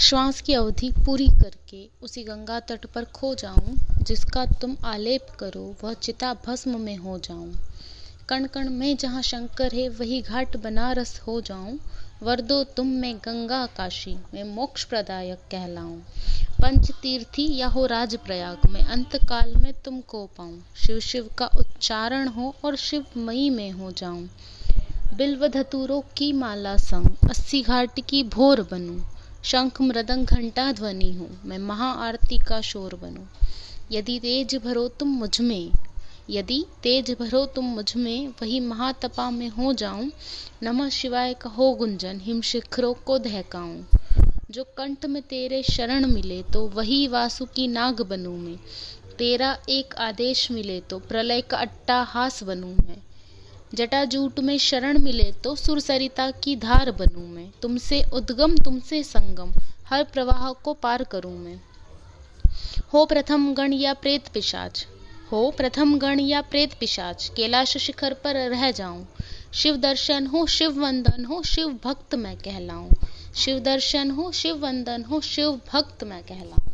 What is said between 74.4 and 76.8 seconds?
वंदन हो, शिव भक्त मैं कहलाऊं।